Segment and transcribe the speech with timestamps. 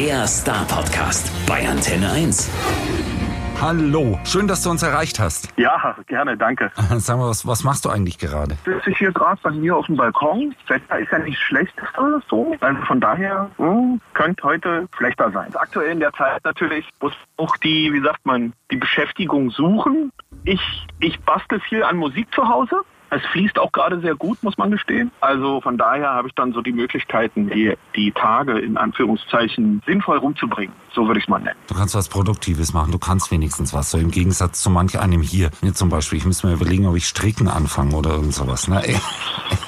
[0.00, 2.50] Der Star-Podcast bei Antenne 1.
[3.60, 5.52] Hallo, schön, dass du uns erreicht hast.
[5.58, 6.72] Ja, gerne, danke.
[6.96, 8.56] Sag mal, was, was machst du eigentlich gerade?
[8.64, 10.54] Sitze ich hier gerade bei mir auf dem Balkon.
[10.68, 11.74] Wetter ist ja nicht schlecht
[12.30, 12.56] so.
[12.60, 15.54] Also von daher hm, könnte heute schlechter sein.
[15.54, 20.12] Aktuell in der Zeit natürlich muss auch die, wie sagt man, die Beschäftigung suchen.
[20.44, 20.62] Ich,
[21.00, 22.76] ich bastel viel an Musik zu Hause.
[23.10, 25.10] Es fließt auch gerade sehr gut, muss man gestehen.
[25.20, 30.18] Also von daher habe ich dann so die Möglichkeiten, die, die Tage in Anführungszeichen sinnvoll
[30.18, 30.74] rumzubringen.
[30.92, 31.56] So würde ich es mal nennen.
[31.68, 33.90] Du kannst was Produktives machen, du kannst wenigstens was.
[33.90, 35.50] So im Gegensatz zu manch einem hier.
[35.60, 38.68] Mir zum Beispiel, ich muss mir überlegen, ob ich Stricken anfange oder irgend sowas.
[38.68, 38.82] Ne?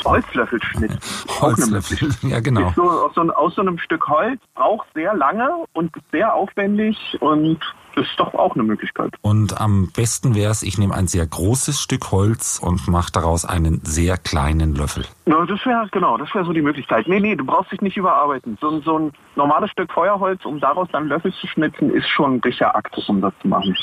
[0.04, 0.98] Holzlöffelschnitt.
[1.40, 2.72] Holzlöffel, ja genau.
[2.76, 7.58] So, aus, so, aus so einem Stück Holz braucht sehr lange und sehr aufwendig und
[7.94, 9.14] das ist doch auch eine Möglichkeit.
[9.22, 13.44] Und am besten wäre es, ich nehme ein sehr großes Stück Holz und mache daraus
[13.44, 15.04] einen sehr kleinen Löffel.
[15.26, 17.06] Ja, das wäre genau, das wäre so die Möglichkeit.
[17.08, 18.58] Nee, nee, du brauchst dich nicht überarbeiten.
[18.60, 22.40] So, so ein normales Stück Feuerholz, um daraus dann Löffel zu schnitzen, ist schon ein
[22.40, 23.76] richtiger Akt, um das zu machen.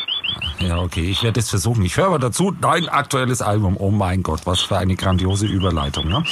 [0.60, 1.84] Ja, okay, ich werde es versuchen.
[1.84, 3.78] Ich höre aber dazu dein aktuelles Album.
[3.80, 6.08] Oh mein Gott, was für eine grandiose Überleitung.
[6.08, 6.24] Ne?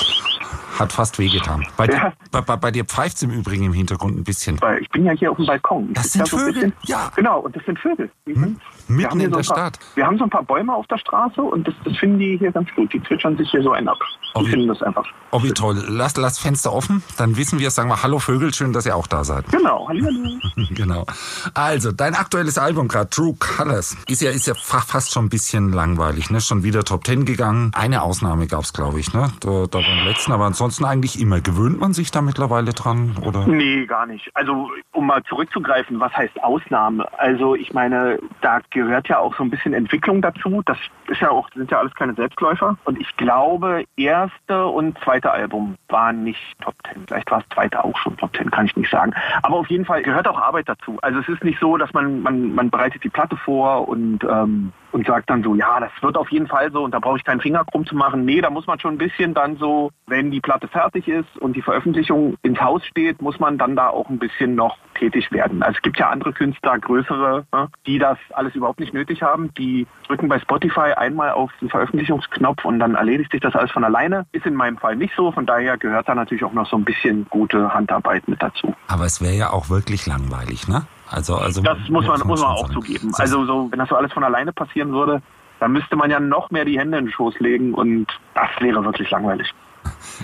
[0.77, 1.65] Hat fast wehgetan.
[1.75, 2.13] Bei, Ja.
[2.31, 4.59] bei, bei, bei dir pfeift es im Übrigen im Hintergrund ein bisschen.
[4.61, 5.93] Weil ich bin ja hier auf dem Balkon.
[5.93, 7.11] Das sind ja so ein Vögel, bisschen- ja.
[7.15, 8.11] Genau, und das sind Vögel.
[8.27, 9.79] Die sind, mitten in so der paar, Stadt.
[9.95, 12.51] Wir haben so ein paar Bäume auf der Straße und das, das finden die hier
[12.51, 12.91] ganz gut.
[12.93, 13.97] Die zwitschern sich hier so ein ab.
[14.33, 15.05] Oh, Die finden das einfach.
[15.31, 15.83] Oh, wie toll.
[15.87, 19.07] Lass, lass Fenster offen, dann wissen wir, sagen wir Hallo Vögel, schön, dass ihr auch
[19.07, 19.45] da seid.
[19.51, 20.39] Genau, hallihallo.
[20.71, 21.05] genau.
[21.53, 25.29] Also, dein aktuelles Album gerade, True Colors, ist ja, ist ja fa- fast schon ein
[25.29, 26.39] bisschen langweilig, ne?
[26.41, 27.71] Schon wieder Top Ten gegangen.
[27.75, 29.31] Eine Ausnahme gab's, glaube ich, ne?
[29.39, 31.41] Da, da beim letzten, aber ansonsten eigentlich immer.
[31.41, 33.47] Gewöhnt man sich da mittlerweile dran, oder?
[33.47, 34.29] Nee, gar nicht.
[34.33, 37.05] Also, um mal zurückzugreifen, was heißt Ausnahme?
[37.19, 40.61] Also, ich meine, da gehört ja auch so ein bisschen Entwicklung dazu.
[40.65, 42.77] Das ist ja auch, sind ja alles keine Selbstläufer.
[42.85, 47.05] Und ich glaube, erste und zweite Album waren nicht Top Ten.
[47.07, 49.13] Vielleicht war das zweite auch schon Top Ten, kann ich nicht sagen.
[49.43, 50.97] Aber auf jeden Fall gehört auch Arbeit dazu.
[51.01, 54.71] Also, es ist nicht so, dass man, man, man bereitet die Platte vor und, ähm,
[54.97, 57.23] und sagt dann so, ja, das wird auf jeden Fall so und da brauche ich
[57.23, 58.25] keinen Finger krumm zu machen.
[58.25, 61.55] Nee, da muss man schon ein bisschen dann so, wenn die Platte fertig ist und
[61.55, 65.61] die Veröffentlichung ins Haus steht, muss man dann da auch ein bisschen noch tätig werden.
[65.61, 69.53] Also es gibt ja andere Künstler, größere, ne, die das alles überhaupt nicht nötig haben.
[69.53, 73.83] Die drücken bei Spotify einmal auf den Veröffentlichungsknopf und dann erledigt sich das alles von
[73.83, 74.25] alleine.
[74.31, 75.31] Ist in meinem Fall nicht so.
[75.31, 78.73] Von daher gehört da natürlich auch noch so ein bisschen gute Handarbeit mit dazu.
[78.87, 80.87] Aber es wäre ja auch wirklich langweilig, ne?
[81.09, 82.73] Also, also Das muss man, muss man auch sagen.
[82.73, 83.11] zugeben.
[83.13, 85.21] So- Also so, wenn das so alles von alleine passieren würde,
[85.59, 88.83] dann müsste man ja noch mehr die Hände in den Schoß legen und das wäre
[88.83, 89.51] wirklich langweilig.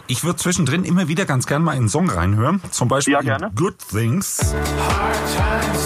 [0.07, 2.61] Ich würde zwischendrin immer wieder ganz gern mal in einen Song reinhören.
[2.71, 3.51] Zum Beispiel Ja, gerne.
[3.55, 4.53] Good Things.
[4.53, 5.15] Hard
[5.71, 5.82] times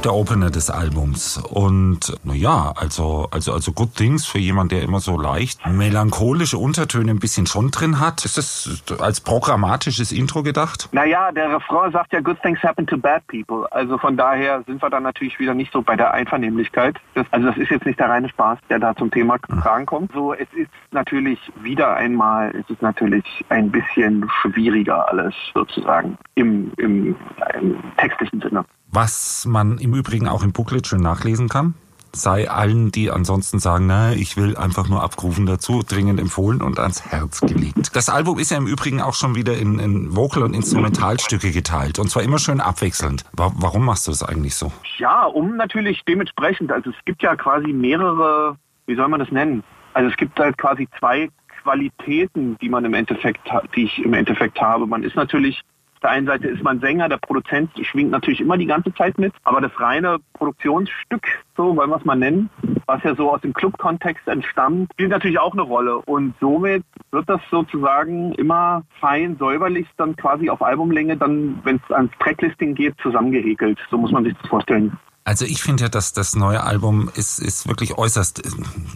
[0.00, 1.36] auch der Opener des Albums.
[1.36, 7.10] Und naja, also, also, also Good Things für jemand, der immer so leicht melancholische Untertöne
[7.10, 8.24] ein bisschen schon drin hat.
[8.24, 10.88] Ist das als programmatisches Intro gedacht?
[10.92, 13.70] Naja, der Refrain sagt ja, good things happen to bad people.
[13.72, 16.96] Also von daher sind wir dann natürlich wieder nicht so bei der Einvernehmlichkeit.
[17.14, 20.12] Das, also das ist jetzt nicht der reine Spaß, der da zum Thema Kragen kommt.
[20.12, 26.72] So, es ist natürlich wieder einmal, es ist natürlich ein bisschen schwieriger alles sozusagen im,
[26.78, 27.16] im,
[27.60, 28.64] im textlichen Sinne.
[28.92, 31.74] Was man im Übrigen auch im Booklet schön nachlesen kann.
[32.12, 36.80] Sei allen, die ansonsten sagen, na, ich will einfach nur abrufen dazu, dringend empfohlen und
[36.80, 37.94] ans Herz gelegt.
[37.94, 42.00] Das Album ist ja im Übrigen auch schon wieder in, in Vocal- und Instrumentalstücke geteilt.
[42.00, 43.24] Und zwar immer schön abwechselnd.
[43.32, 44.72] Wa warum machst du es eigentlich so?
[44.98, 48.56] Ja, um natürlich dementsprechend, also es gibt ja quasi mehrere,
[48.86, 49.62] wie soll man das nennen?
[49.94, 51.28] Also es gibt halt quasi zwei
[51.62, 54.86] Qualitäten, die man im Endeffekt, die ich im Endeffekt habe.
[54.86, 55.60] Man ist natürlich,
[56.00, 59.18] auf der einen Seite ist man Sänger, der Produzent schwingt natürlich immer die ganze Zeit
[59.18, 61.26] mit, aber das reine Produktionsstück,
[61.58, 62.48] so wollen wir es mal nennen,
[62.86, 65.98] was ja so aus dem Club-Kontext entstammt, spielt natürlich auch eine Rolle.
[65.98, 71.94] Und somit wird das sozusagen immer fein, säuberlich dann quasi auf Albumlänge dann, wenn es
[71.94, 73.78] ans Tracklisting geht, zusammengehäkelt.
[73.90, 74.98] So muss man sich das vorstellen.
[75.24, 78.42] Also ich finde ja, dass das neue Album ist, ist wirklich äußerst,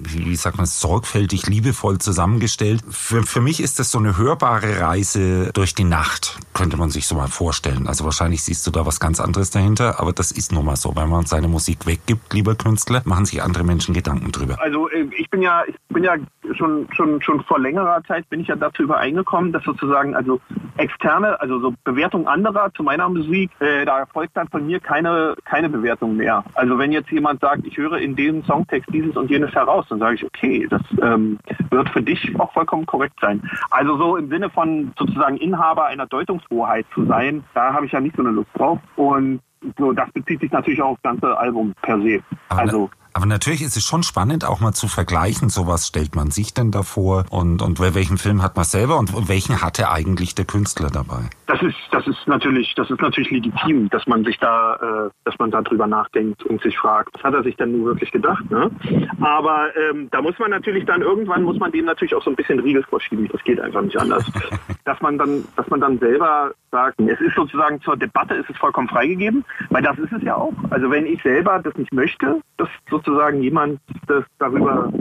[0.02, 2.82] wie sagt man, sorgfältig, liebevoll zusammengestellt.
[2.88, 7.06] Für, für mich ist das so eine hörbare Reise durch die Nacht, könnte man sich
[7.06, 7.86] so mal vorstellen.
[7.86, 10.96] Also wahrscheinlich siehst du da was ganz anderes dahinter, aber das ist nun mal so.
[10.96, 14.60] Wenn man seine Musik weggibt, lieber Künstler, machen sich andere Menschen Gedanken drüber.
[14.60, 16.16] Also äh, ich bin ja, ich bin ja
[16.56, 20.40] schon, schon, schon vor längerer Zeit bin ich ja dazu übereingekommen, dass sozusagen also
[20.76, 25.34] externe, also so Bewertung anderer zu meiner Musik, äh, da erfolgt dann von mir keine,
[25.44, 26.44] keine Bewertung mehr.
[26.54, 29.98] Also wenn jetzt jemand sagt, ich höre in diesem Songtext dieses und jenes heraus, dann
[29.98, 31.38] sage ich, okay, das ähm,
[31.70, 33.42] wird für dich auch vollkommen korrekt sein.
[33.70, 38.00] Also so im Sinne von sozusagen Inhaber einer Deutungshoheit zu sein, da habe ich ja
[38.00, 38.78] nicht so eine Lust drauf.
[38.96, 39.40] Und
[39.78, 42.20] so, das bezieht sich natürlich auch aufs ganze Album per se.
[42.48, 46.16] Aber, Also aber natürlich ist es schon spannend, auch mal zu vergleichen, so was stellt
[46.16, 50.34] man sich denn davor und, und welchen Film hat man selber und welchen hatte eigentlich
[50.34, 51.30] der Künstler dabei?
[51.46, 54.76] Das ist, das ist natürlich, das ist natürlich legitim, dass man sich da,
[55.06, 57.84] äh, dass man da drüber nachdenkt und sich fragt, was hat er sich denn nun
[57.84, 58.70] wirklich gedacht, ne?
[59.20, 62.36] Aber ähm, da muss man natürlich dann irgendwann muss man dem natürlich auch so ein
[62.36, 63.28] bisschen Riegel vorschieben.
[63.28, 64.24] Das geht einfach nicht anders.
[64.84, 68.56] dass man dann, dass man dann selber sagt, es ist sozusagen zur Debatte ist es
[68.56, 70.54] vollkommen freigegeben, weil das ist es ja auch.
[70.70, 74.92] Also wenn ich selber das nicht möchte, dass sozusagen jemand das darüber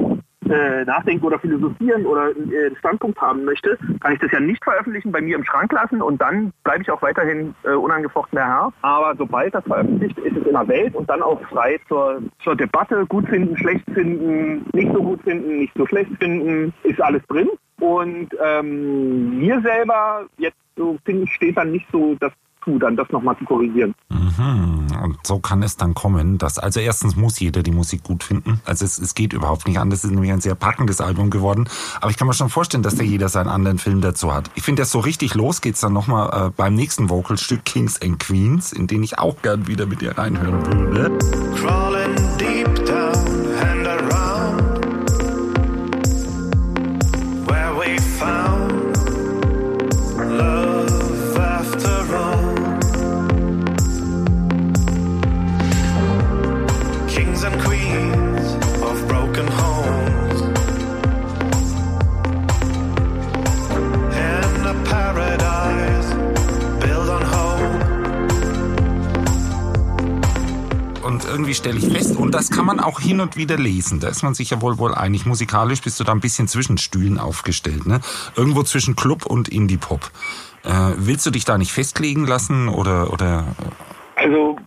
[0.50, 4.64] äh, nachdenken oder philosophieren oder äh, einen Standpunkt haben möchte, kann ich das ja nicht
[4.64, 8.48] veröffentlichen, bei mir im Schrank lassen und dann bleibe ich auch weiterhin äh, unangefochten der
[8.48, 8.74] Herr.
[8.82, 12.56] Aber sobald das veröffentlicht ist, es in der Welt und dann auch frei zur, zur
[12.56, 13.06] Debatte.
[13.08, 17.50] Gut finden, schlecht finden, nicht so gut finden, nicht so schlecht finden, ist alles drin.
[17.80, 22.32] Und ähm, mir selber, jetzt so finde ich, steht dann nicht so das
[22.80, 23.94] dann das nochmal zu korrigieren.
[24.10, 24.88] Mhm.
[25.04, 28.62] Und so kann es dann kommen, dass also erstens muss jeder die Musik gut finden.
[28.66, 30.00] Also es, es geht überhaupt nicht anders.
[30.00, 31.68] Es ist nämlich ein sehr packendes Album geworden.
[32.02, 34.50] Aber ich kann mir schon vorstellen, dass da jeder seinen anderen Film dazu hat.
[34.56, 38.20] Ich finde, das so richtig los geht's dann nochmal äh, beim nächsten Vocalstück Kings and
[38.20, 41.43] Queens, in den ich auch gern wieder mit dir reinhören würde.
[72.84, 74.00] Auch hin und wieder lesen.
[74.00, 75.26] Da ist man sich ja wohl wohl einig.
[75.26, 78.02] Musikalisch bist du da ein bisschen zwischen Stühlen aufgestellt, ne?
[78.36, 80.12] Irgendwo zwischen Club und Indie-Pop.
[80.64, 83.46] Äh, willst du dich da nicht festlegen lassen oder oder
[84.16, 84.58] Also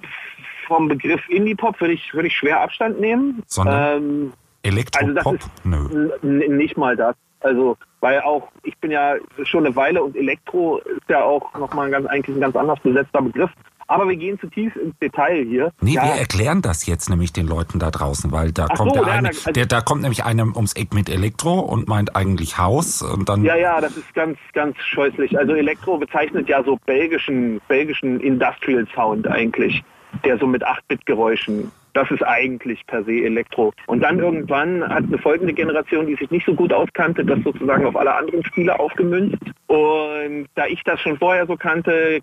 [0.66, 3.42] vom Begriff Indie-Pop würde ich, würde ich schwer Abstand nehmen.
[3.46, 4.02] Sondern?
[4.02, 4.32] Ähm,
[4.62, 5.38] Elektropop?
[5.64, 7.14] Also nicht mal das.
[7.40, 9.14] Also, weil auch, ich bin ja
[9.44, 12.80] schon eine Weile und Elektro ist ja auch nochmal ein ganz, eigentlich ein ganz anders
[12.80, 13.50] besetzter Begriff.
[13.88, 15.72] Aber wir gehen zu tief ins Detail hier.
[15.80, 18.94] Nee, ja, wir erklären das jetzt nämlich den Leuten da draußen, weil da Ach kommt
[18.94, 21.88] so, der ja, eine, also- der, da kommt nämlich einer ums Eck mit Elektro und
[21.88, 25.38] meint eigentlich Haus und dann ja, ja, das ist ganz, ganz scheußlich.
[25.38, 29.84] Also Elektro bezeichnet ja so belgischen, belgischen Industrial Sound eigentlich,
[30.24, 31.70] der so mit 8-Bit-Geräuschen.
[31.96, 33.72] Das ist eigentlich per se Elektro.
[33.86, 37.86] Und dann irgendwann hat eine folgende Generation, die sich nicht so gut auskannte, das sozusagen
[37.86, 39.38] auf alle anderen Spiele aufgemünzt.
[39.66, 42.20] Und da ich das schon vorher so kannte,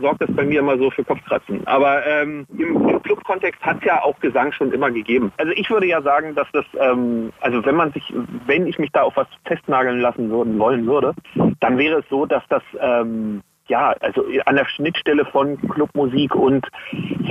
[0.00, 1.66] sorgt das bei mir immer so für Kopfkratzen.
[1.66, 5.32] Aber ähm, im, im Club-Kontext hat es ja auch Gesang schon immer gegeben.
[5.38, 8.14] Also ich würde ja sagen, dass das, ähm, also wenn man sich,
[8.46, 11.14] wenn ich mich da auf was festnageln lassen würden, wollen würde,
[11.58, 16.66] dann wäre es so, dass das ähm, ja, also an der Schnittstelle von Clubmusik und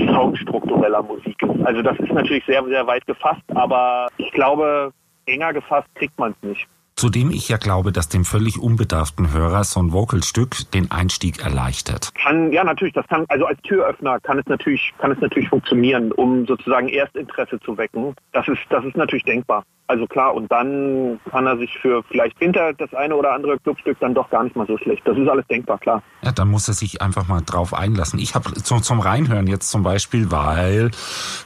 [0.07, 1.37] soundstruktureller Musik.
[1.63, 4.91] Also das ist natürlich sehr, sehr weit gefasst, aber ich glaube,
[5.25, 6.67] enger gefasst kriegt man es nicht.
[6.97, 12.13] Zudem ich ja glaube, dass dem völlig unbedarften Hörer so ein Vocalstück den Einstieg erleichtert.
[12.15, 16.13] Kann, ja, natürlich, das kann, also als Türöffner kann es natürlich, kann es natürlich funktionieren,
[16.13, 18.15] um sozusagen Erstinteresse zu wecken.
[18.31, 19.63] Das ist, das ist natürlich denkbar.
[19.87, 23.99] Also klar, und dann kann er sich für vielleicht hinter das eine oder andere Clubstück
[23.99, 25.03] dann doch gar nicht mal so schlecht.
[25.05, 26.01] Das ist alles denkbar, klar.
[26.23, 28.17] Ja, dann muss er sich einfach mal drauf einlassen.
[28.17, 30.89] Ich habe zum, zum Reinhören jetzt zum Beispiel, weil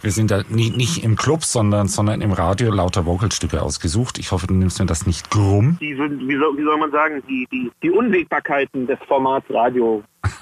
[0.01, 4.17] wir sind da nicht, nicht im Club, sondern, sondern im Radio lauter Vocalstücke ausgesucht.
[4.19, 5.77] Ich hoffe, du nimmst mir das nicht krumm.
[5.81, 10.03] Die, sind- wie, soll, wie soll man sagen, die, die, die Unwägbarkeiten des Formats Radio.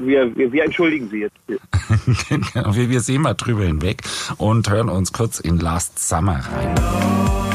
[0.00, 1.36] Wir, wir, wir entschuldigen sie jetzt.
[2.28, 4.02] Genau, wir, wir sehen mal drüber hinweg
[4.38, 7.53] und hören uns kurz in Last Summer rein.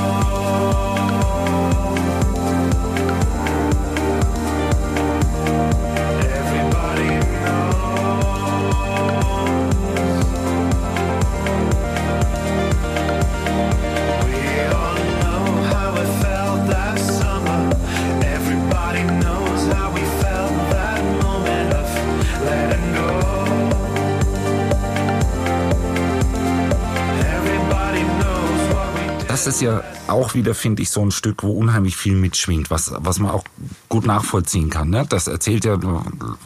[29.40, 32.92] Das ist ja auch wieder, finde ich, so ein Stück, wo unheimlich viel mitschwingt, was,
[32.98, 33.46] was man auch
[33.88, 34.90] gut nachvollziehen kann.
[34.90, 35.06] Ne?
[35.08, 35.80] Das erzählt ja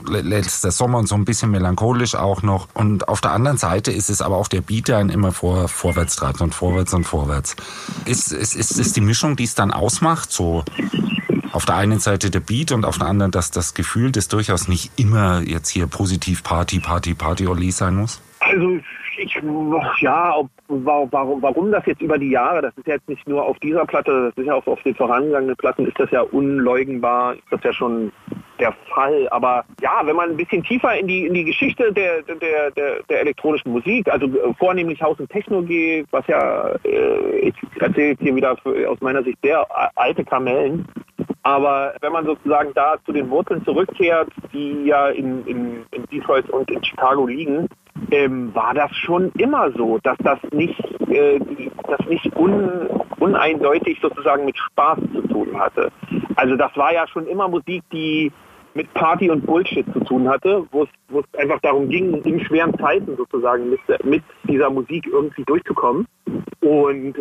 [0.05, 2.67] le- letzter Sommer und so ein bisschen melancholisch auch noch.
[2.75, 5.69] Und auf der anderen Seite ist es aber auch der Beat, der einen immer vor,
[5.69, 7.55] vorwärts treibt und vorwärts und vorwärts.
[8.05, 10.31] Ist, ist, ist es die Mischung, die es dann ausmacht?
[10.31, 10.63] So
[11.51, 14.67] auf der einen Seite der Beat und auf der anderen das, das Gefühl, das durchaus
[14.67, 18.21] nicht immer jetzt hier positiv Party, Party, Party Oli sein muss?
[18.39, 18.77] Also
[19.35, 23.09] ich, ja, ob, wa- warum, warum das jetzt über die Jahre, das ist ja jetzt
[23.09, 26.11] nicht nur auf dieser Platte, das ist ja auch auf den vorangegangenen Platten, ist das
[26.11, 28.11] ja unleugnbar, ist das ja schon
[28.59, 29.27] der Fall.
[29.31, 33.03] Aber ja, wenn man ein bisschen tiefer in die, in die Geschichte der, der, der,
[33.09, 38.15] der elektronischen Musik, also äh, vornehmlich Haus und Techno geht, was ja, äh, ich erzähle
[38.19, 38.55] hier wieder
[38.87, 40.87] aus meiner Sicht sehr a- alte Kamellen,
[41.43, 46.49] aber wenn man sozusagen da zu den Wurzeln zurückkehrt, die ja in, in, in Detroit
[46.49, 47.67] und in Chicago liegen,
[48.11, 50.79] ähm, war das schon immer so, dass das nicht,
[51.09, 51.39] äh,
[51.87, 52.87] das nicht un,
[53.19, 55.91] uneindeutig sozusagen mit Spaß zu tun hatte.
[56.35, 58.31] Also das war ja schon immer Musik, die
[58.73, 62.39] mit Party und Bullshit zu tun hatte, wo es wo es einfach darum ging, in
[62.43, 66.07] schweren Zeiten sozusagen mit, mit dieser Musik irgendwie durchzukommen.
[66.61, 67.15] Und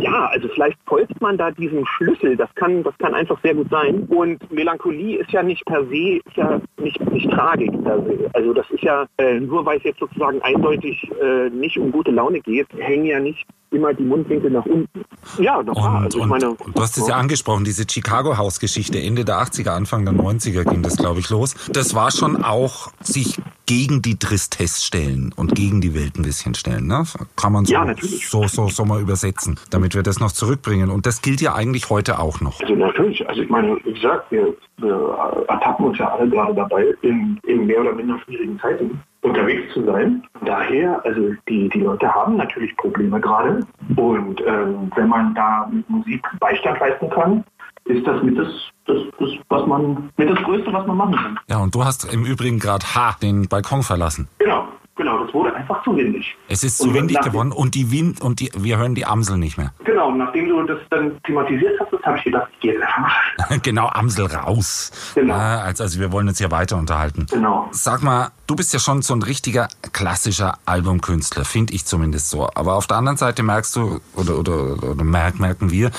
[0.00, 3.68] ja, also vielleicht folgt man da diesem Schlüssel, das kann, das kann einfach sehr gut
[3.70, 4.04] sein.
[4.08, 8.30] Und Melancholie ist ja nicht per se, ist ja nicht, nicht Tragik per se.
[8.34, 12.10] Also das ist ja, äh, nur weil es jetzt sozusagen eindeutig äh, nicht um gute
[12.10, 15.04] Laune geht, hängen ja nicht immer die Mundwinkel nach unten.
[15.38, 19.24] Ja, war, Und, also ich meine, und du hast es ja angesprochen, diese Chicago-Haus-Geschichte, Ende
[19.24, 21.54] der 80er, Anfang der 90er ging das, glaube ich, los.
[21.72, 26.54] Das war schon auch sich gegen die Tristesse stellen und gegen die Welt ein bisschen
[26.54, 26.86] stellen.
[26.86, 27.04] Ne?
[27.36, 30.90] Kann man so, Ja, so, so, so mal übersetzen, damit wir das noch zurückbringen.
[30.90, 32.60] Und das gilt ja eigentlich heute auch noch.
[32.60, 36.94] Also natürlich, also ich meine, wie gesagt, wir, wir ertappen uns ja alle gerade dabei,
[37.02, 40.22] in, in mehr oder minder schwierigen Zeiten unterwegs zu sein.
[40.44, 43.60] Daher, also die, die Leute haben natürlich Probleme gerade.
[43.96, 47.44] Und ähm, wenn man da mit Musik Beistand leisten kann,
[47.84, 48.48] ist das mit das,
[48.86, 51.38] das, das, was man, mit das Größte, was man machen kann.
[51.48, 54.28] Ja, und du hast im Übrigen gerade ha den Balkon verlassen.
[54.38, 56.36] Genau, genau, das wurde einfach zu windig.
[56.48, 59.06] Es ist Und zu windig nach- geworden und die Wind und die, wir hören die
[59.06, 59.72] Amsel nicht mehr.
[59.84, 63.88] Genau, und nachdem du das dann thematisiert hast, habe ich gedacht, ich gehe jetzt genau,
[63.88, 64.90] Amsel raus.
[65.14, 65.34] Genau.
[65.34, 67.26] Ja, also, also wir wollen uns hier weiter unterhalten.
[67.30, 67.68] Genau.
[67.72, 72.48] Sag mal, du bist ja schon so ein richtiger klassischer Albumkünstler, finde ich zumindest so.
[72.54, 75.90] Aber auf der anderen Seite merkst du, oder, oder, oder merk, merken wir,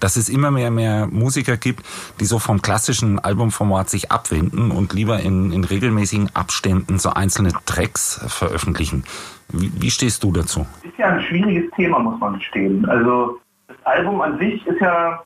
[0.00, 1.84] dass es immer mehr, mehr Musiker gibt,
[2.20, 7.52] die so vom klassischen Albumformat sich abwenden und lieber in, in regelmäßigen Abständen so einzelne
[7.66, 9.04] Tracks veröffentlichen.
[9.48, 10.66] Wie, wie stehst du dazu?
[10.92, 12.84] ist ja ein schwieriges Thema, muss man gestehen.
[12.88, 15.22] Also das Album an sich ist ja,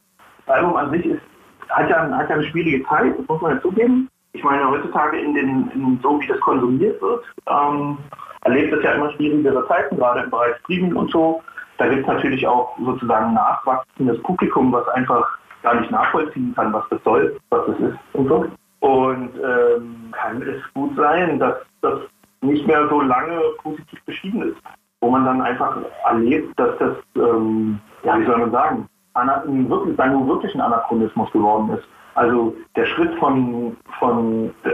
[0.47, 1.23] das Album an sich ist,
[1.71, 4.09] hat ja, hat ja eine schwierige Zeit, das muss man ja zugeben.
[4.33, 7.99] Ich meine, heutzutage in den, in so wie das konsumiert wird, ähm,
[8.45, 11.43] erlebt es ja immer schwierigere Zeiten, gerade im Bereich Streaming und so.
[11.79, 15.27] Da gibt es natürlich auch sozusagen nachwachsendes Publikum, was einfach
[15.63, 18.47] gar nicht nachvollziehen kann, was das soll, was das ist und so.
[18.81, 21.99] Und ähm, kann es gut sein, dass das
[22.43, 24.63] nicht mehr so lange positiv beschieden ist
[25.01, 29.99] wo man dann einfach erlebt, dass das, ähm, ja, wie soll man sagen, ein wirklich,
[29.99, 31.85] ein wirklichen Anachronismus geworden ist.
[32.15, 34.71] Also der Schritt von, von äh,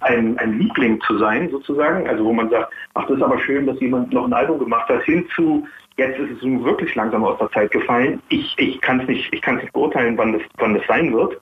[0.00, 3.66] ein, ein Liebling zu sein, sozusagen, also wo man sagt, ach, das ist aber schön,
[3.66, 7.24] dass jemand noch ein Album gemacht hat, hin zu, jetzt ist es nun wirklich langsam
[7.24, 8.22] aus der Zeit gefallen.
[8.28, 11.36] Ich, ich kann es nicht, nicht beurteilen, wann das, wann das sein wird.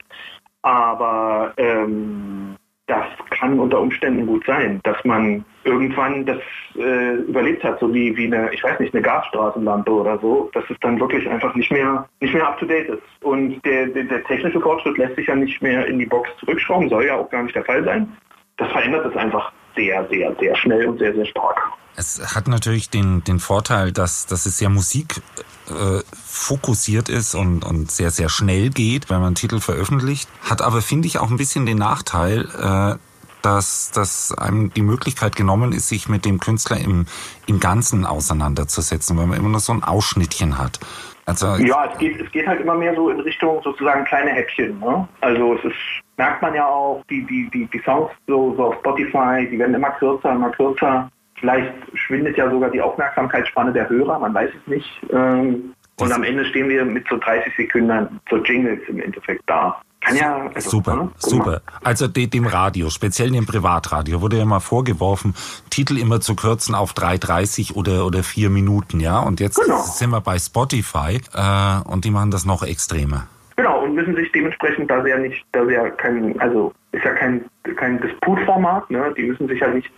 [0.63, 2.55] Aber ähm,
[2.87, 6.39] das kann unter Umständen gut sein, dass man irgendwann das
[6.75, 10.63] äh, überlebt hat, so wie, wie eine, ich weiß nicht, eine Gasstraßenlampe oder so, dass
[10.69, 13.01] es dann wirklich einfach nicht mehr nicht mehr up to date ist.
[13.21, 16.89] Und der, der, der technische Fortschritt lässt sich ja nicht mehr in die Box zurückschrauben,
[16.89, 18.11] soll ja auch gar nicht der Fall sein.
[18.57, 21.59] Das verändert es einfach sehr, sehr, sehr schnell und sehr, sehr stark.
[21.97, 25.21] Es hat natürlich den, den Vorteil, dass, dass es sehr Musik
[25.69, 30.29] äh, fokussiert ist und, und sehr, sehr schnell geht, wenn man einen Titel veröffentlicht.
[30.41, 32.97] Hat aber, finde ich, auch ein bisschen den Nachteil, äh,
[33.41, 37.05] dass, dass einem die Möglichkeit genommen ist, sich mit dem Künstler im,
[37.45, 40.79] im Ganzen auseinanderzusetzen, weil man immer nur so ein Ausschnittchen hat.
[41.25, 44.79] Also Ja, es geht, es geht halt immer mehr so in Richtung sozusagen kleine Häppchen.
[44.79, 45.07] Ne?
[45.21, 45.75] Also es ist,
[46.17, 49.75] merkt man ja auch, die, die, die, die Songs so, so auf Spotify, die werden
[49.75, 51.09] immer kürzer, immer kürzer.
[51.39, 54.89] Vielleicht schwindet ja sogar die Aufmerksamkeitsspanne der Hörer, man weiß es nicht.
[55.11, 59.81] Ähm, und am Ende stehen wir mit so 30 Sekunden so Jingles im Endeffekt da.
[60.01, 60.49] Kann ja.
[60.53, 61.11] Also, Super, ne?
[61.17, 61.61] super.
[61.83, 65.33] Also de, dem Radio, speziell dem Privatradio, wurde ja mal vorgeworfen,
[65.71, 69.19] Titel immer zu kürzen auf 3,30 oder, oder 4 Minuten, ja.
[69.19, 69.81] Und jetzt Genau.
[69.81, 73.27] sind wir bei Spotify äh, und die machen das noch extremer.
[73.57, 77.05] Genau, und müssen sich dementsprechend, da sie ja nicht, da sie ja kein, also ist
[77.05, 77.45] ja kein,
[77.77, 79.13] kein Disputformat, ne?
[79.17, 79.89] Die müssen sich ja nicht,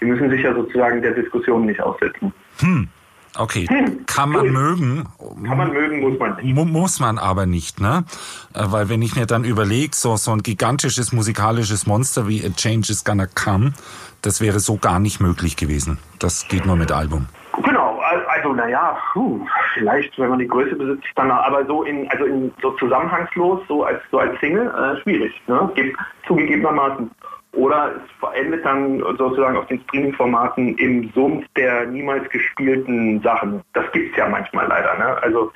[0.00, 2.32] die müssen sich ja sozusagen der Diskussion nicht aussetzen.
[3.36, 3.66] Okay,
[4.06, 5.04] kann man mögen.
[5.44, 6.54] Kann man mögen, muss man nicht.
[6.54, 8.04] Mu muss man aber nicht, ne?
[8.54, 12.50] Äh, Weil wenn ich mir dann überlege, so, so ein gigantisches musikalisches Monster wie A
[12.50, 13.72] Change is Gonna Come,
[14.20, 15.98] das wäre so gar nicht möglich gewesen.
[16.18, 17.26] Das geht nur mit Album.
[18.52, 18.96] Naja,
[19.74, 23.84] vielleicht, wenn man die Größe besitzt, dann aber so in, also in so zusammenhangslos, so
[23.84, 25.70] als so als Single, äh, schwierig, ne?
[25.74, 27.10] Gibt zugegebenermaßen.
[27.52, 33.60] Oder es endet dann sozusagen auf den Streaming-Formaten im Sumpf der niemals gespielten Sachen.
[33.74, 35.22] Das gibt's ja manchmal leider, ne?
[35.22, 35.52] Also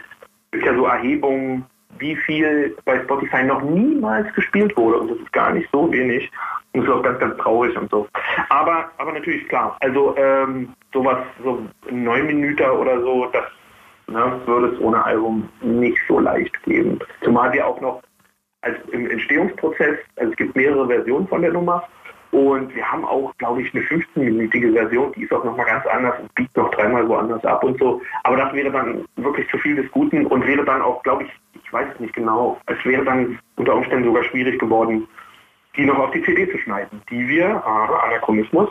[0.50, 1.64] es gibt ja so Erhebungen,
[1.98, 6.30] wie viel bei Spotify noch niemals gespielt wurde und das ist gar nicht so wenig.
[6.72, 8.06] Und das ist auch ganz, ganz traurig und so.
[8.50, 13.44] Aber, aber natürlich klar, also ähm, sowas, so neun Minüter oder so, das
[14.08, 16.98] ne, würde es ohne Album nicht so leicht geben.
[17.22, 18.02] Zumal wir auch noch
[18.62, 21.84] als im Entstehungsprozess, also es gibt mehrere Versionen von der Nummer
[22.30, 26.18] und wir haben auch, glaube ich, eine 15-minütige Version, die ist auch nochmal ganz anders
[26.20, 28.00] und biegt noch dreimal woanders ab und so.
[28.24, 31.30] Aber das wäre dann wirklich zu viel des Guten und wäre dann auch, glaube ich,
[31.62, 35.06] ich weiß es nicht genau, es wäre dann unter Umständen sogar schwierig geworden,
[35.76, 38.70] die noch auf die CD zu schneiden, die wir, ah, Anachronismus,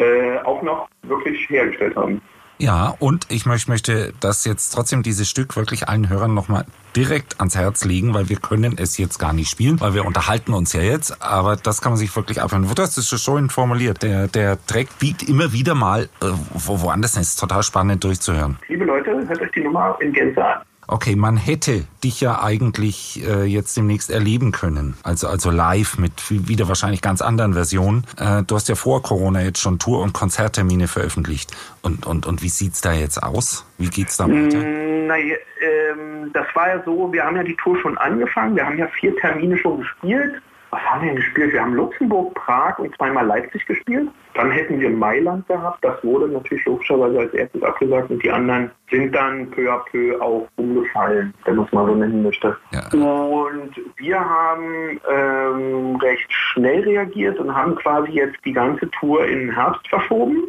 [0.00, 2.20] äh, auch noch wirklich hergestellt haben.
[2.58, 7.40] Ja, und ich möcht- möchte das jetzt trotzdem dieses Stück wirklich allen Hörern nochmal direkt
[7.40, 10.74] ans Herz legen, weil wir können es jetzt gar nicht spielen, weil wir unterhalten uns
[10.74, 12.68] ja jetzt, aber das kann man sich wirklich abhören.
[12.74, 14.02] Du hast es schon schön formuliert.
[14.02, 17.22] Der, der Track biegt immer wieder mal äh, wo, woanders hin.
[17.22, 18.58] Es ist total spannend durchzuhören.
[18.68, 20.60] Liebe Leute, hört euch die Nummer in Gänze an.
[20.92, 24.96] Okay, man hätte dich ja eigentlich äh, jetzt demnächst erleben können.
[25.04, 28.04] Also, also live mit wieder wahrscheinlich ganz anderen Versionen.
[28.18, 31.56] Äh, du hast ja vor Corona jetzt schon Tour- und Konzerttermine veröffentlicht.
[31.82, 33.64] Und, und, und wie sieht's da jetzt aus?
[33.78, 34.58] Wie geht's da weiter?
[34.58, 38.66] Mm, Na, ähm, das war ja so, wir haben ja die Tour schon angefangen, wir
[38.66, 40.42] haben ja vier Termine schon gespielt.
[40.70, 41.52] Was haben wir denn gespielt?
[41.52, 44.08] Wir haben Luxemburg, Prag und zweimal Leipzig gespielt.
[44.34, 45.84] Dann hätten wir Mailand gehabt.
[45.84, 50.20] Das wurde natürlich logischerweise als erstes abgesagt und die anderen sind dann peu à peu
[50.20, 52.56] auch umgefallen, wenn man es mal so nennen möchte.
[52.72, 52.86] Ja.
[52.92, 59.40] Und wir haben ähm, recht schnell reagiert und haben quasi jetzt die ganze Tour in
[59.40, 60.44] den Herbst verschoben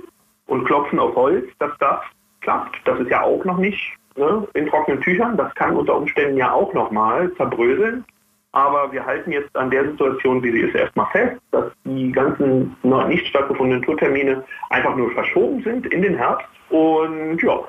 [0.46, 2.00] und klopfen auf Holz, dass das
[2.42, 2.80] klappt.
[2.86, 5.38] Das ist ja auch noch nicht ne, in trockenen Tüchern.
[5.38, 8.06] Das kann unter Umständen ja auch noch mal zerbröseln.
[8.54, 12.76] Aber wir halten jetzt an der Situation, wie sie ist, erstmal fest, dass die ganzen
[12.84, 16.48] noch nicht stattgefundenen Tourtermine einfach nur verschoben sind in den Herbst.
[16.70, 17.60] Und ja,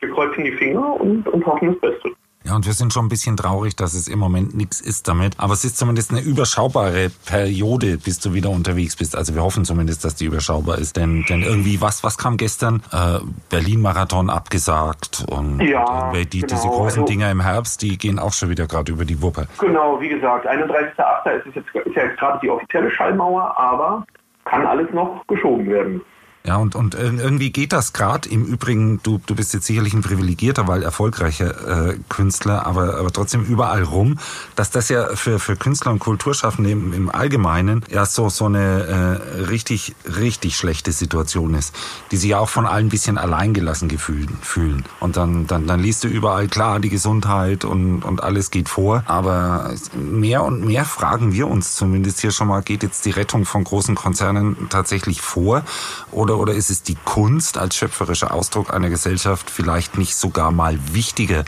[0.00, 2.10] wir kreuzen die Finger und, und hoffen das Beste.
[2.46, 5.34] Ja, und wir sind schon ein bisschen traurig, dass es im Moment nichts ist damit.
[5.38, 9.16] Aber es ist zumindest eine überschaubare Periode, bis du wieder unterwegs bist.
[9.16, 10.96] Also wir hoffen zumindest, dass die überschaubar ist.
[10.96, 12.82] Denn, denn irgendwie, was, was kam gestern?
[12.92, 13.18] Äh,
[13.50, 15.24] Berlin-Marathon abgesagt.
[15.28, 16.54] Und Ja, äh, die, genau.
[16.54, 19.46] diese großen Also- Dinger im Herbst, die gehen auch schon wieder gerade über die Wupper.
[19.58, 21.38] Genau, wie gesagt, 31.8.
[21.38, 24.06] ist, es jetzt, ist ja jetzt gerade die offizielle Schallmauer, aber
[24.44, 26.00] kann alles noch geschoben werden.
[26.46, 28.28] Ja, und, und ir- irgendwie geht das gerade.
[28.28, 33.12] Im Übrigen, du, du bist jetzt sicherlich ein privilegierter, weil erfolgreicher äh, Künstler, aber, aber
[33.12, 34.18] trotzdem überall rum,
[34.54, 39.20] dass das ja für, für Künstler und Kulturschaffende im, im Allgemeinen ja so, so eine
[39.36, 41.74] äh, richtig, richtig schlechte Situation ist,
[42.12, 44.84] die sich ja auch von allen ein bisschen alleingelassen gefühlen, fühlen.
[45.00, 49.02] Und dann, dann, dann liest du überall, klar, die Gesundheit und, und alles geht vor,
[49.06, 53.44] aber mehr und mehr fragen wir uns zumindest hier schon mal, geht jetzt die Rettung
[53.44, 55.64] von großen Konzernen tatsächlich vor?
[56.12, 60.78] Oder, oder ist es die Kunst als schöpferischer Ausdruck einer Gesellschaft vielleicht nicht sogar mal
[60.92, 61.40] wichtiger,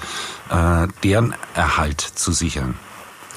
[0.50, 2.74] äh, deren Erhalt zu sichern?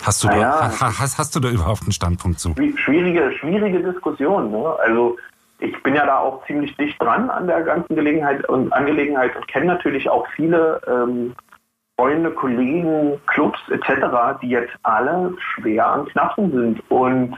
[0.03, 2.49] Hast du, Na da, hast, hast du da überhaupt einen Standpunkt zu?
[2.49, 4.49] Schwi- Schwierige, schwierige Diskussion.
[4.51, 4.75] Ne?
[4.83, 5.17] Also
[5.59, 9.47] ich bin ja da auch ziemlich dicht dran an der ganzen Gelegenheit und Angelegenheit und
[9.47, 11.35] kenne natürlich auch viele ähm,
[11.99, 17.37] Freunde, Kollegen, Clubs etc., die jetzt alle schwer am Knappen sind und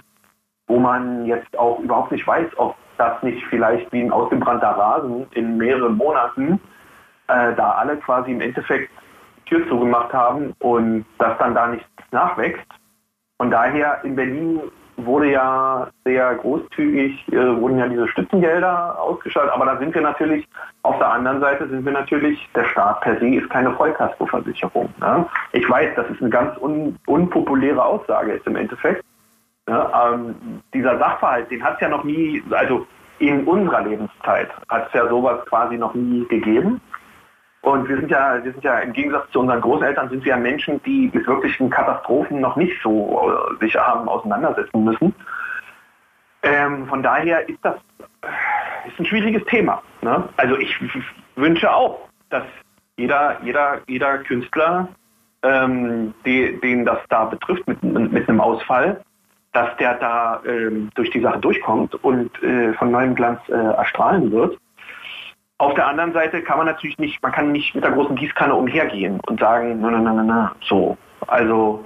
[0.67, 5.27] wo man jetzt auch überhaupt nicht weiß, ob das nicht vielleicht wie ein ausgebrannter Rasen
[5.32, 6.60] in mehreren Monaten
[7.27, 8.89] äh, da alle quasi im Endeffekt
[9.45, 12.65] Tür zugemacht haben und dass dann da nichts nachwächst.
[13.38, 14.62] Von daher in Berlin
[14.97, 20.47] wurde ja sehr großzügig, äh, wurden ja diese Stützengelder ausgeschaltet, aber da sind wir natürlich,
[20.84, 24.89] auf der anderen Seite sind wir natürlich, der Staat per se ist keine Vollkaskoversicherung.
[24.99, 25.25] Ne?
[25.51, 29.03] Ich weiß, das ist eine ganz un, unpopuläre Aussage jetzt im Endeffekt.
[29.67, 32.86] Ja, ähm, dieser Sachverhalt, den hat es ja noch nie, also
[33.19, 36.82] in unserer Lebenszeit hat es ja sowas quasi noch nie gegeben.
[37.62, 40.38] Und wir sind ja, wir sind ja im Gegensatz zu unseren Großeltern sind wir ja
[40.38, 45.15] Menschen, die mit wirklichen Katastrophen noch nicht so äh, sich haben auseinandersetzen müssen.
[46.43, 47.76] Ähm, von daher ist das
[48.21, 49.82] äh, ist ein schwieriges Thema.
[50.02, 50.28] Ne?
[50.36, 50.78] Also ich
[51.38, 52.43] wünsche auch, dass
[52.97, 54.89] jeder, jeder, jeder Künstler,
[55.43, 59.02] ähm, die, den das da betrifft mit, mit einem Ausfall,
[59.54, 64.32] dass der da ähm, durch die Sache durchkommt und äh, von neuem Glanz äh, erstrahlen
[64.32, 64.58] wird.
[65.60, 68.54] Auf der anderen Seite kann man natürlich nicht, man kann nicht mit der großen Gießkanne
[68.54, 70.98] umhergehen und sagen, na, na, na, na, na, so.
[71.28, 71.86] Also,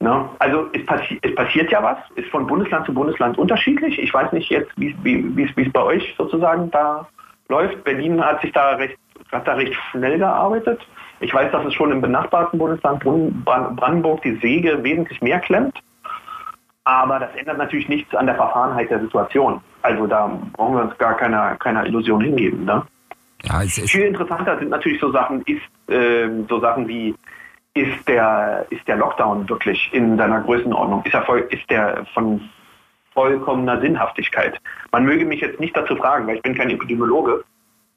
[0.00, 0.28] ne?
[0.38, 3.98] also es, passi es passiert ja was, ist von Bundesland zu Bundesland unterschiedlich.
[3.98, 4.94] Ich weiß nicht jetzt, wie
[5.36, 7.06] es bei euch sozusagen da
[7.48, 7.84] läuft.
[7.84, 8.98] Berlin hat sich da recht,
[9.30, 10.80] hat da recht schnell gearbeitet.
[11.20, 15.78] Ich weiß, dass es schon im benachbarten Bundesland Brandenburg die Säge wesentlich mehr klemmt.
[16.84, 19.60] Aber das ändert natürlich nichts an der Verfahrenheit der Situation.
[19.82, 22.64] Also da brauchen wir uns gar keiner, keiner Illusion hingeben.
[22.64, 22.82] Ne?
[23.42, 27.14] Ja, Viel interessanter sind natürlich so Sachen, ist ähm, so Sachen wie
[27.74, 31.04] ist der ist der Lockdown wirklich in seiner Größenordnung?
[31.04, 32.48] Ist er voll, ist der von
[33.14, 34.58] vollkommener Sinnhaftigkeit?
[34.92, 37.44] Man möge mich jetzt nicht dazu fragen, weil ich bin kein Epidemiologe,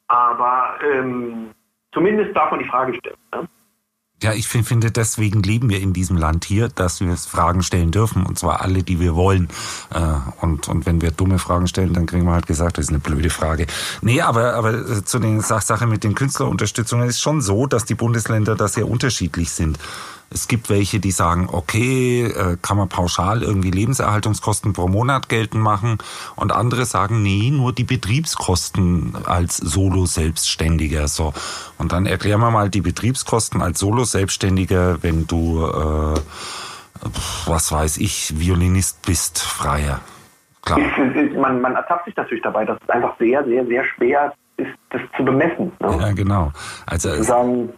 [0.08, 1.50] aber ähm,
[1.92, 3.18] zumindest darf man die Frage stellen.
[3.34, 3.48] Ne?
[4.24, 7.92] Ja, ich fin- finde, deswegen leben wir in diesem Land hier, dass wir Fragen stellen
[7.92, 8.26] dürfen.
[8.26, 9.50] Und zwar alle, die wir wollen.
[9.94, 10.00] Äh,
[10.42, 13.00] Und, und wenn wir dumme Fragen stellen, dann kriegen wir halt gesagt, das ist eine
[13.00, 13.68] blöde Frage.
[14.02, 17.86] Nee, aber, aber äh, zu den Sach- Sache mit den Künstlerunterstützungen ist schon so, dass
[17.86, 19.78] die Bundesländer da sehr unterschiedlich sind.
[20.34, 25.64] Es gibt welche, die sagen, okay, äh, kann man pauschal irgendwie Lebenserhaltungskosten pro Monat geltend
[25.64, 25.98] machen.
[26.36, 31.08] Und andere sagen, nee, nur die Betriebskosten als Solo-Selbstständiger.
[31.08, 31.34] So.
[31.78, 36.20] Und dann erklären wir mal die Betriebskosten als Solo-Selbstständiger, wenn du, äh,
[37.46, 40.00] was weiß ich, Violinist bist, Freier.
[40.66, 40.80] Klar.
[41.36, 45.02] Man, man ertappt sich natürlich dabei, dass es einfach sehr, sehr, sehr schwer ist, das
[45.18, 45.72] zu bemessen.
[45.80, 45.98] Ne?
[46.00, 46.52] Ja, genau.
[46.86, 47.70] Also sagen,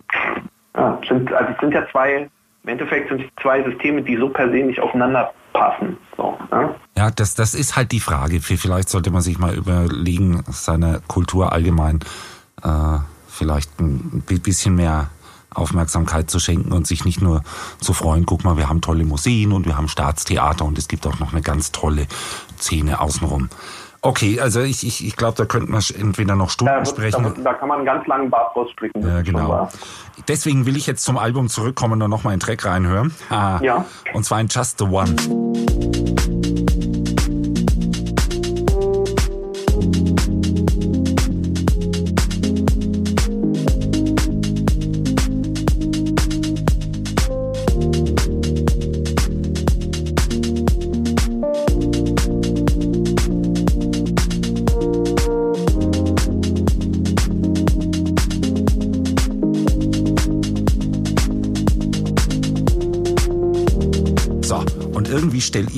[0.76, 2.30] ja, sind, also es sind ja zwei,
[2.65, 5.97] im Endeffekt sind es zwei Systeme, die so per se nicht aufeinander passen.
[6.17, 6.73] So, ne?
[6.97, 8.39] Ja, das, das ist halt die Frage.
[8.41, 11.99] Vielleicht sollte man sich mal überlegen, seiner Kultur allgemein
[12.63, 12.97] äh,
[13.28, 15.12] vielleicht ein bi- bisschen mehr
[15.54, 17.43] Aufmerksamkeit zu schenken und sich nicht nur
[17.80, 21.06] zu freuen, guck mal, wir haben tolle Museen und wir haben Staatstheater und es gibt
[21.06, 22.08] auch noch eine ganz tolle
[22.60, 23.49] Szene außenrum.
[24.06, 27.24] Okay, also ich, ich, ich glaube, da könnten wir entweder noch Stunden wird, sprechen.
[27.24, 29.02] da, da kann man einen ganz langen Bart rausstricken.
[29.02, 29.68] das Ja, genau.
[30.28, 33.15] Deswegen will ich jetzt zum Album zurückkommen und nochmal einen Track reinhören.
[33.32, 33.84] Ah, Ja.
[34.13, 35.15] Und zwar in Just the One.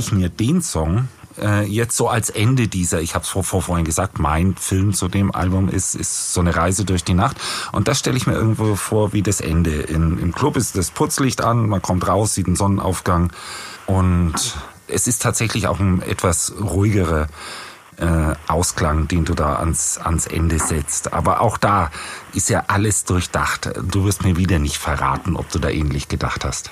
[0.07, 1.07] Ich mir den Song
[1.39, 4.93] äh, jetzt so als Ende dieser, ich habe es vor, vor, vorhin gesagt, mein Film
[4.93, 7.37] zu dem Album ist, ist so eine Reise durch die Nacht.
[7.71, 9.71] Und das stelle ich mir irgendwo vor wie das Ende.
[9.71, 13.31] In, Im Club ist das Putzlicht an, man kommt raus, sieht einen Sonnenaufgang
[13.85, 14.33] und
[14.87, 17.27] es ist tatsächlich auch ein etwas ruhigerer
[17.97, 21.13] äh, Ausklang, den du da ans, ans Ende setzt.
[21.13, 21.91] Aber auch da
[22.33, 23.71] ist ja alles durchdacht.
[23.83, 26.71] Du wirst mir wieder nicht verraten, ob du da ähnlich gedacht hast.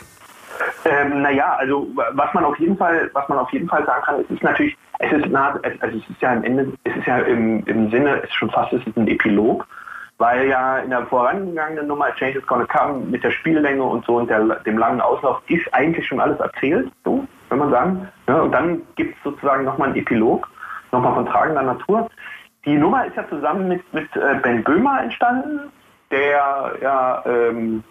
[0.86, 4.19] Ähm, naja, also was man auf jeden Fall, was man auf jeden Fall sagen kann,
[4.21, 7.17] es ist natürlich, es ist nah, also es ist ja am Ende, es ist ja
[7.19, 9.65] im, im Sinne, es ist schon fast es ist ein Epilog,
[10.19, 14.17] weil ja in der vorangegangenen Nummer Change is Gonna Come mit der Spiellänge und so
[14.17, 18.08] und der, dem langen Auslauf ist eigentlich schon alles erzählt, so, wenn man sagen.
[18.28, 20.48] Ja, und dann gibt es sozusagen nochmal einen Epilog,
[20.91, 22.08] nochmal von tragender Natur.
[22.63, 25.71] Die Nummer ist ja zusammen mit, mit äh, Ben Böhmer entstanden,
[26.12, 27.84] der ja ähm,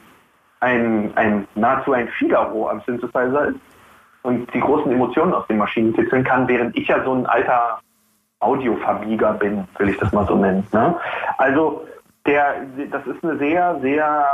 [0.65, 3.61] ein, ein nahezu ein Figaro am Synthesizer ist
[4.23, 7.81] und die großen Emotionen aus den Maschinen kitzeln kann, während ich ja so ein alter
[8.41, 10.67] Audioverbieger bin, will ich das mal so nennen.
[10.73, 10.95] Ne?
[11.39, 11.85] Also
[12.27, 12.57] der,
[12.91, 14.27] das ist eine sehr, sehr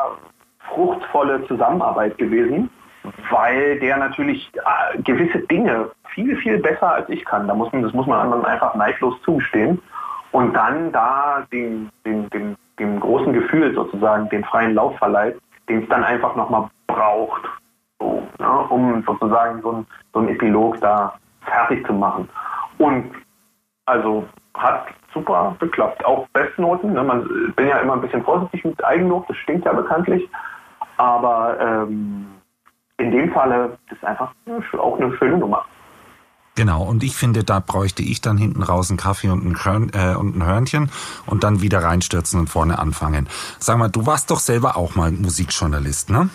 [0.73, 2.71] fruchtvolle Zusammenarbeit gewesen,
[3.31, 7.49] weil der natürlich äh, gewisse Dinge viel, viel besser als ich kann.
[7.49, 9.81] Da muss man, das muss man anderen einfach neidlos zugestehen.
[10.33, 15.37] Und dann da dem, dem, dem, dem großen Gefühl sozusagen den freien Lauf verleiht,
[15.71, 17.43] den es dann einfach nochmal braucht,
[18.01, 22.29] so, ne, um sozusagen so ein, so Epilog da fertig zu machen.
[22.79, 23.13] Und
[23.87, 26.05] also hat super geklappt.
[26.05, 26.93] Auch Bestnoten.
[26.93, 27.03] Ne?
[27.03, 30.29] Man ich bin ja immer ein bisschen vorsichtig mit Eigenlob, das stinkt ja bekanntlich.
[30.97, 32.27] Aber ähm,
[32.99, 34.33] in dem Falle ist einfach
[34.79, 35.65] auch eine schöne Nummer.
[36.61, 39.91] Genau, und ich finde, da bräuchte ich dann hinten raus einen Kaffee und ein, Körn,
[39.95, 40.91] äh, und ein Hörnchen
[41.25, 43.31] und dann wieder reinstürzen und vorne anfangen.
[43.59, 46.29] Sag mal, du warst doch selber auch mal Musikjournalist, ne?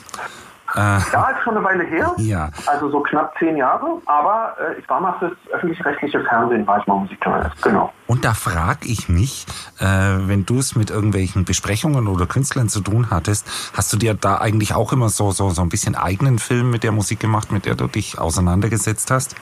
[0.75, 2.11] Ja, ist schon eine Weile her.
[2.17, 2.49] Ja.
[2.65, 4.01] Also so knapp zehn Jahre.
[4.07, 7.61] Aber äh, ich war mal fürs öffentlich-rechtliche Fernsehen, war ich mal Musikjournalist.
[7.61, 7.93] Genau.
[8.07, 9.45] Und da frag ich mich,
[9.79, 14.15] äh, wenn du es mit irgendwelchen Besprechungen oder Künstlern zu tun hattest, hast du dir
[14.15, 17.51] da eigentlich auch immer so, so, so ein bisschen eigenen Film mit der Musik gemacht,
[17.51, 19.35] mit der du dich auseinandergesetzt hast?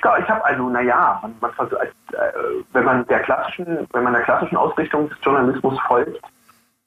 [0.00, 1.88] Ich glaube, ich habe also, naja, man, man, versuch- äh,
[2.72, 6.18] wenn man der klassischen, wenn man der klassischen Ausrichtung des Journalismus folgt,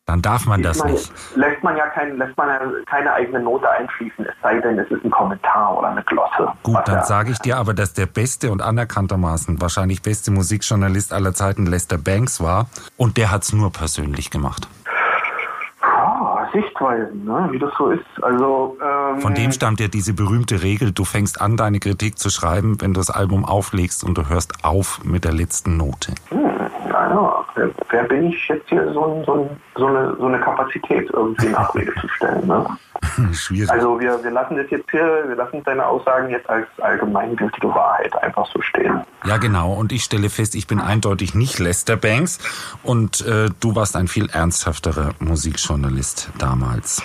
[0.07, 1.13] Dann darf man das man, nicht.
[1.37, 4.89] lässt man ja kein, lässt man ja keine eigene Note einfließen, es sei denn, es
[4.89, 6.51] ist ein Kommentar oder eine Glosse.
[6.63, 11.13] Gut, dann ja- sage ich dir aber, dass der beste und anerkanntermaßen wahrscheinlich beste Musikjournalist
[11.13, 12.65] aller Zeiten Lester Banks war
[12.97, 14.67] und der hat's nur persönlich gemacht.
[16.53, 17.49] Sichtweisen, ne?
[17.51, 18.05] wie das so ist.
[18.21, 22.29] Also ähm, Von dem stammt ja diese berühmte Regel, du fängst an, deine Kritik zu
[22.29, 26.13] schreiben, wenn du das Album auflegst und du hörst auf mit der letzten Note.
[26.31, 26.52] Naja,
[27.55, 31.55] wer, wer bin ich jetzt hier so, so, so, eine, so eine Kapazität irgendwie in
[31.55, 32.47] Abrede zu stellen?
[32.47, 32.65] Ne?
[33.33, 33.71] Schwierig.
[33.71, 38.15] Also wir, wir lassen das jetzt hier, wir lassen deine Aussagen jetzt als allgemeingültige Wahrheit
[38.23, 39.01] einfach so stehen.
[39.25, 39.73] Ja, genau.
[39.73, 42.39] Und ich stelle fest, ich bin eindeutig nicht Lester Banks
[42.83, 47.01] und äh, du warst ein viel ernsthafterer Musikjournalist damals.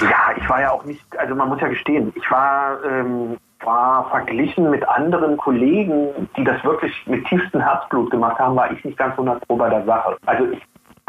[0.00, 4.08] Ja, ich war ja auch nicht, also man muss ja gestehen, ich war, ähm, war
[4.10, 8.98] verglichen mit anderen Kollegen, die das wirklich mit tiefstem Herzblut gemacht haben, war ich nicht
[8.98, 10.16] ganz 100 pro bei der Sache.
[10.26, 10.60] Also ich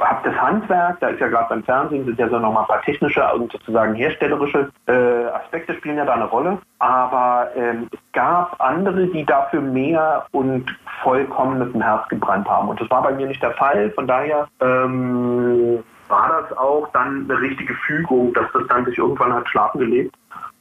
[0.02, 2.82] habe das Handwerk, da ist ja gerade beim Fernsehen, sind ja so nochmal ein paar
[2.82, 6.58] technische und sozusagen herstellerische äh, Aspekte spielen ja da eine Rolle.
[6.80, 10.66] Aber ähm, es gab andere, die dafür mehr und
[11.02, 12.70] vollkommen mit dem Herz gebrannt haben.
[12.70, 13.90] Und das war bei mir nicht der Fall.
[13.92, 19.34] Von daher ähm, war das auch dann eine richtige Fügung, dass das dann sich irgendwann
[19.34, 20.14] hat schlafen gelegt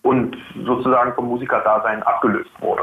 [0.04, 2.82] und sozusagen vom Musikerdasein abgelöst wurde.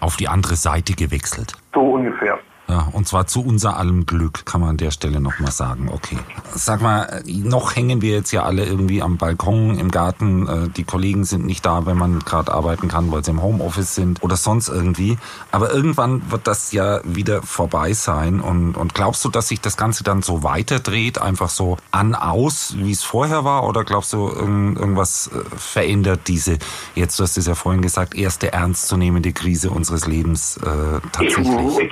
[0.00, 1.54] Auf die andere Seite gewechselt.
[1.72, 2.38] So ungefähr.
[2.66, 5.90] Ja, und zwar zu unser allem Glück, kann man an der Stelle nochmal sagen.
[5.92, 6.16] Okay.
[6.54, 10.48] Sag mal, noch hängen wir jetzt ja alle irgendwie am Balkon, im Garten.
[10.48, 13.94] Äh, Die Kollegen sind nicht da, wenn man gerade arbeiten kann, weil sie im Homeoffice
[13.94, 15.18] sind oder sonst irgendwie.
[15.52, 18.40] Aber irgendwann wird das ja wieder vorbei sein.
[18.40, 22.74] Und, und glaubst du, dass sich das Ganze dann so weiterdreht, einfach so an, aus,
[22.78, 23.64] wie es vorher war?
[23.68, 26.58] Oder glaubst du, irgend- irgendwas äh, verändert diese,
[26.94, 31.90] jetzt du hast es ja vorhin gesagt, erste ernstzunehmende Krise unseres Lebens äh, tatsächlich?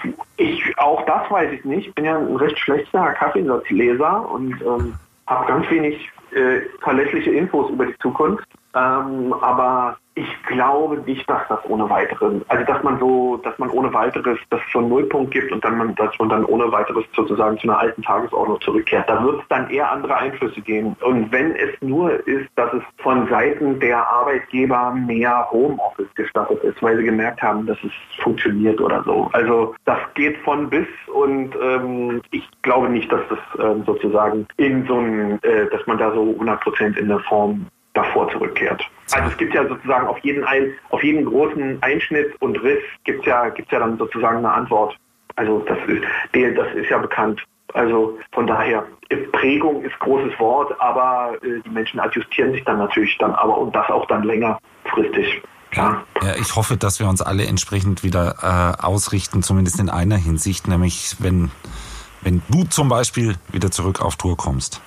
[1.02, 1.88] Auch das weiß ich nicht.
[1.88, 4.94] Ich bin ja ein recht schlechter Kaffeesatzleser und ähm,
[5.26, 8.46] habe ganz wenig äh, verlässliche Infos über die Zukunft.
[8.74, 13.70] Ähm, aber ich glaube nicht, dass das ohne weiteres, also dass man so, dass man
[13.70, 17.05] ohne weiteres das so einen Nullpunkt gibt und dann man, dass man dann ohne weiteres
[17.16, 19.09] sozusagen zu einer alten Tagesordnung zurückkehrt.
[19.09, 20.96] Da wird es dann eher andere Einflüsse geben.
[21.01, 26.83] Und wenn es nur ist, dass es von Seiten der Arbeitgeber mehr Homeoffice gestattet ist,
[26.83, 29.31] weil sie gemerkt haben, dass es funktioniert oder so.
[29.33, 34.87] Also das geht von bis und ähm, ich glaube nicht, dass das ähm, sozusagen in
[34.87, 38.83] so ein, äh, dass man da so 100 Prozent in der Form davor zurückkehrt.
[39.12, 43.27] Also es gibt ja sozusagen auf jeden ein, auf jeden großen Einschnitt und Riss gibt
[43.27, 44.96] ja gibt's ja dann sozusagen eine Antwort.
[45.37, 47.42] Also das ist das ist ja bekannt.
[47.75, 52.79] Also von daher äh, Prägung ist großes Wort, aber äh, die Menschen adjustieren sich dann
[52.79, 55.42] natürlich dann aber und das auch dann längerfristig.
[55.70, 56.05] Klar.
[56.22, 60.68] Ja, ich hoffe, dass wir uns alle entsprechend wieder äh, ausrichten, zumindest in einer Hinsicht,
[60.68, 61.51] nämlich wenn,
[62.20, 64.83] wenn du zum Beispiel wieder zurück auf Tour kommst.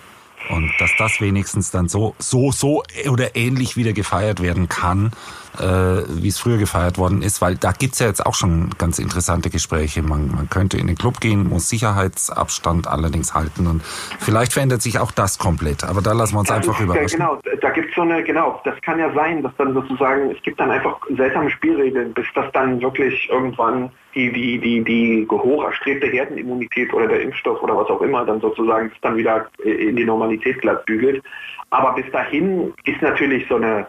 [0.49, 5.11] Und dass das wenigstens dann so, so, so oder ähnlich wieder gefeiert werden kann,
[5.59, 8.99] äh, wie es früher gefeiert worden ist, weil da gibt's ja jetzt auch schon ganz
[8.99, 10.01] interessante Gespräche.
[10.01, 13.83] Man, man könnte in den Club gehen, muss Sicherheitsabstand allerdings halten und
[14.19, 15.83] vielleicht verändert sich auch das komplett.
[15.83, 17.19] Aber da lassen wir uns einfach Ja, überraschen.
[17.19, 20.41] Genau, da gibt es so eine, genau, das kann ja sein, dass dann sozusagen, es
[20.43, 25.65] gibt dann einfach seltsame Spielregeln, bis das dann wirklich irgendwann die, die, die, die hoch
[25.65, 30.05] erstrebte Herdenimmunität oder der Impfstoff oder was auch immer dann sozusagen dann wieder in die
[30.05, 31.23] Normalität glatt bügelt.
[31.69, 33.87] Aber bis dahin ist natürlich so eine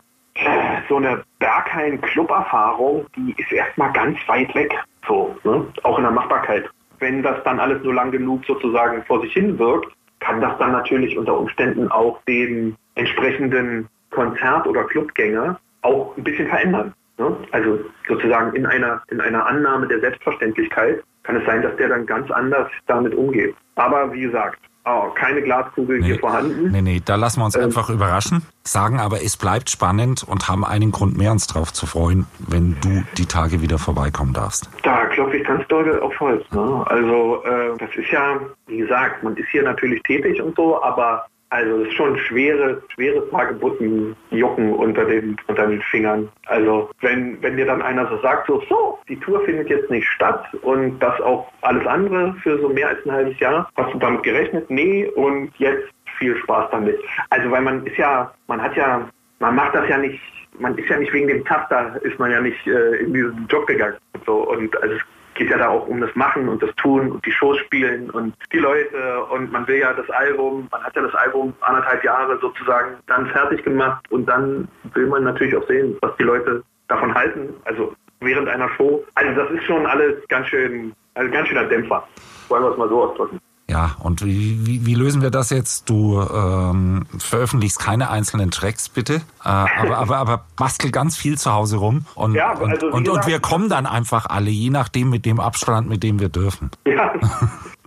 [0.88, 4.74] so eine Berghain-Club-Erfahrung, die ist erstmal ganz weit weg,
[5.06, 5.66] so, ne?
[5.82, 6.68] auch in der Machbarkeit.
[6.98, 10.72] Wenn das dann alles nur lang genug sozusagen vor sich hin wirkt, kann das dann
[10.72, 16.94] natürlich unter Umständen auch den entsprechenden Konzert- oder Clubgänger auch ein bisschen verändern.
[17.18, 17.36] Ne?
[17.52, 22.06] Also sozusagen in einer, in einer Annahme der Selbstverständlichkeit kann es sein, dass der dann
[22.06, 23.54] ganz anders damit umgeht.
[23.74, 26.70] Aber wie gesagt, oh, keine Glaskugel hier vorhanden.
[26.70, 27.64] Nee, nee, da lassen wir uns Ähm.
[27.64, 31.86] einfach überraschen, sagen aber, es bleibt spannend und haben einen Grund mehr, uns drauf zu
[31.86, 34.70] freuen, wenn du die Tage wieder vorbeikommen darfst.
[34.82, 36.44] Da klopfe ich ganz doll auf Holz.
[36.52, 36.84] Ne?
[36.86, 41.26] Also äh, das ist ja, wie gesagt, man ist hier natürlich tätig und so, aber
[41.50, 46.28] also es ist schon schwere, schwere Hagebutten jucken unter den, unter den Fingern.
[46.46, 50.06] Also wenn, wenn dir dann einer so sagt, so, so, die Tour findet jetzt nicht
[50.08, 53.98] statt und das auch alles andere für so mehr als ein halbes Jahr, hast du
[53.98, 54.68] damit gerechnet?
[54.70, 56.98] Nee, und jetzt viel Spaß damit.
[57.30, 60.20] Also weil man ist ja, man hat ja, man macht das ja nicht,
[60.58, 63.66] man ist ja nicht wegen dem Taster, ist man ja nicht äh, in diesen Job
[63.66, 63.96] gegangen.
[64.14, 64.96] Und so und also
[65.36, 68.34] geht ja da auch um das Machen und das Tun und die Shows spielen und
[68.52, 72.38] die Leute und man will ja das Album, man hat ja das Album anderthalb Jahre
[72.40, 77.14] sozusagen dann fertig gemacht und dann will man natürlich auch sehen, was die Leute davon
[77.14, 77.54] halten.
[77.64, 79.04] Also während einer Show.
[79.14, 82.06] Also das ist schon alles ganz schön, also ganz schöner Dämpfer.
[82.48, 83.40] Wollen wir es mal so ausdrücken.
[83.68, 85.90] Ja, und wie, wie, wie lösen wir das jetzt?
[85.90, 91.52] Du ähm, veröffentlichst keine einzelnen Tracks, bitte, äh, aber, aber, aber bastel ganz viel zu
[91.52, 94.70] Hause rum und, Ja, und, also und, und gesagt- wir kommen dann einfach alle, je
[94.70, 96.70] nachdem mit dem Abstand, mit dem wir dürfen.
[96.86, 97.12] Ja,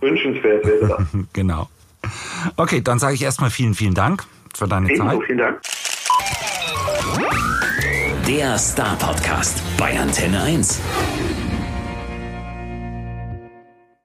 [0.00, 1.06] wünschenswert wäre das.
[1.32, 1.68] Genau.
[2.56, 5.26] Okay, dann sage ich erstmal vielen, vielen Dank für deine Ebenso, Zeit.
[5.26, 5.60] vielen Dank.
[8.26, 10.80] Der Star Podcast bei Antenne 1.